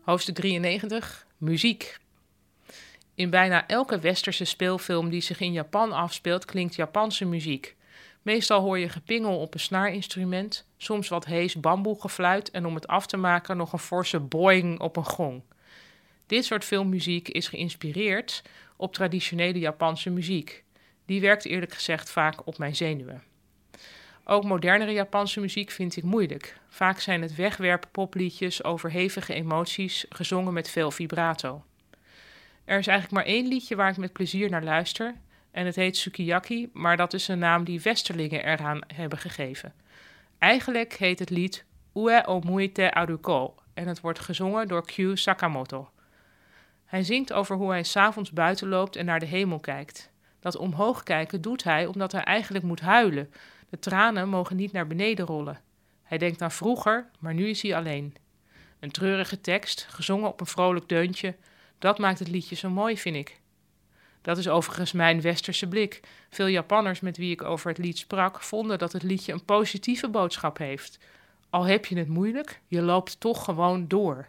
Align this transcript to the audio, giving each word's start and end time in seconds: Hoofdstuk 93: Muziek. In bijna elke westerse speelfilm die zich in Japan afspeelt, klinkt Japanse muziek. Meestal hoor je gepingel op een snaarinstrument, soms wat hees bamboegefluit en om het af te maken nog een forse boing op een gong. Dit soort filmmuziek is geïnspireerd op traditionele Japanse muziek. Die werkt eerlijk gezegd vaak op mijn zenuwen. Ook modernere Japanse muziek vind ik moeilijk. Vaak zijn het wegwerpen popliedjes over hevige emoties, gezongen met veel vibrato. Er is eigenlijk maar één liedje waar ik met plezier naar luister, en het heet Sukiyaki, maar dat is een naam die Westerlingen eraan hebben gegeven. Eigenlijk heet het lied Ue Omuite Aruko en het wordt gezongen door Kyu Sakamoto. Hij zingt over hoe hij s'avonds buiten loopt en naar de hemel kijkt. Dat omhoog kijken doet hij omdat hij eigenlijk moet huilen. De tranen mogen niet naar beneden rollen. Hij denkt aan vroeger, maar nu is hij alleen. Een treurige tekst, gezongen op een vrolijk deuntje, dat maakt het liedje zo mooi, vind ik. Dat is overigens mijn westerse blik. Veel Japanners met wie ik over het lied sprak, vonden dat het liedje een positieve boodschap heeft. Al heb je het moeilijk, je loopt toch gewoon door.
Hoofdstuk 0.00 0.34
93: 0.34 1.26
Muziek. 1.36 1.98
In 3.14 3.30
bijna 3.30 3.66
elke 3.66 3.98
westerse 3.98 4.44
speelfilm 4.44 5.10
die 5.10 5.20
zich 5.20 5.40
in 5.40 5.52
Japan 5.52 5.92
afspeelt, 5.92 6.44
klinkt 6.44 6.74
Japanse 6.74 7.24
muziek. 7.24 7.76
Meestal 8.22 8.60
hoor 8.60 8.78
je 8.78 8.88
gepingel 8.88 9.38
op 9.38 9.54
een 9.54 9.60
snaarinstrument, 9.60 10.66
soms 10.76 11.08
wat 11.08 11.24
hees 11.24 11.60
bamboegefluit 11.60 12.50
en 12.50 12.66
om 12.66 12.74
het 12.74 12.86
af 12.86 13.06
te 13.06 13.16
maken 13.16 13.56
nog 13.56 13.72
een 13.72 13.78
forse 13.78 14.20
boing 14.20 14.80
op 14.80 14.96
een 14.96 15.04
gong. 15.04 15.42
Dit 16.26 16.44
soort 16.44 16.64
filmmuziek 16.64 17.28
is 17.28 17.48
geïnspireerd 17.48 18.42
op 18.76 18.92
traditionele 18.94 19.58
Japanse 19.58 20.10
muziek. 20.10 20.64
Die 21.06 21.20
werkt 21.20 21.44
eerlijk 21.44 21.72
gezegd 21.72 22.10
vaak 22.10 22.46
op 22.46 22.58
mijn 22.58 22.76
zenuwen. 22.76 23.29
Ook 24.32 24.44
modernere 24.44 24.92
Japanse 24.92 25.40
muziek 25.40 25.70
vind 25.70 25.96
ik 25.96 26.02
moeilijk. 26.02 26.56
Vaak 26.68 27.00
zijn 27.00 27.22
het 27.22 27.34
wegwerpen 27.34 27.90
popliedjes 27.90 28.64
over 28.64 28.90
hevige 28.90 29.34
emoties, 29.34 30.06
gezongen 30.08 30.52
met 30.52 30.70
veel 30.70 30.90
vibrato. 30.90 31.64
Er 32.64 32.78
is 32.78 32.86
eigenlijk 32.86 33.10
maar 33.10 33.34
één 33.34 33.48
liedje 33.48 33.76
waar 33.76 33.90
ik 33.90 33.96
met 33.96 34.12
plezier 34.12 34.50
naar 34.50 34.64
luister, 34.64 35.14
en 35.50 35.66
het 35.66 35.76
heet 35.76 35.96
Sukiyaki, 35.96 36.70
maar 36.72 36.96
dat 36.96 37.12
is 37.12 37.28
een 37.28 37.38
naam 37.38 37.64
die 37.64 37.80
Westerlingen 37.80 38.44
eraan 38.44 38.80
hebben 38.94 39.18
gegeven. 39.18 39.74
Eigenlijk 40.38 40.92
heet 40.92 41.18
het 41.18 41.30
lied 41.30 41.64
Ue 41.94 42.26
Omuite 42.26 42.92
Aruko 42.92 43.54
en 43.74 43.88
het 43.88 44.00
wordt 44.00 44.18
gezongen 44.18 44.68
door 44.68 44.84
Kyu 44.84 45.16
Sakamoto. 45.16 45.90
Hij 46.84 47.02
zingt 47.02 47.32
over 47.32 47.56
hoe 47.56 47.70
hij 47.70 47.82
s'avonds 47.82 48.30
buiten 48.30 48.68
loopt 48.68 48.96
en 48.96 49.04
naar 49.04 49.20
de 49.20 49.26
hemel 49.26 49.60
kijkt. 49.60 50.10
Dat 50.40 50.56
omhoog 50.56 51.02
kijken 51.02 51.40
doet 51.40 51.64
hij 51.64 51.86
omdat 51.86 52.12
hij 52.12 52.22
eigenlijk 52.22 52.64
moet 52.64 52.80
huilen. 52.80 53.32
De 53.70 53.78
tranen 53.78 54.28
mogen 54.28 54.56
niet 54.56 54.72
naar 54.72 54.86
beneden 54.86 55.26
rollen. 55.26 55.60
Hij 56.02 56.18
denkt 56.18 56.42
aan 56.42 56.50
vroeger, 56.50 57.10
maar 57.18 57.34
nu 57.34 57.48
is 57.48 57.62
hij 57.62 57.76
alleen. 57.76 58.14
Een 58.80 58.90
treurige 58.90 59.40
tekst, 59.40 59.86
gezongen 59.90 60.28
op 60.28 60.40
een 60.40 60.46
vrolijk 60.46 60.88
deuntje, 60.88 61.36
dat 61.78 61.98
maakt 61.98 62.18
het 62.18 62.28
liedje 62.28 62.56
zo 62.56 62.70
mooi, 62.70 62.98
vind 62.98 63.16
ik. 63.16 63.40
Dat 64.22 64.38
is 64.38 64.48
overigens 64.48 64.92
mijn 64.92 65.20
westerse 65.20 65.68
blik. 65.68 66.00
Veel 66.30 66.46
Japanners 66.46 67.00
met 67.00 67.16
wie 67.16 67.32
ik 67.32 67.42
over 67.42 67.68
het 67.68 67.78
lied 67.78 67.98
sprak, 67.98 68.42
vonden 68.42 68.78
dat 68.78 68.92
het 68.92 69.02
liedje 69.02 69.32
een 69.32 69.44
positieve 69.44 70.08
boodschap 70.08 70.58
heeft. 70.58 70.98
Al 71.50 71.64
heb 71.64 71.86
je 71.86 71.98
het 71.98 72.08
moeilijk, 72.08 72.60
je 72.66 72.82
loopt 72.82 73.20
toch 73.20 73.44
gewoon 73.44 73.88
door. 73.88 74.28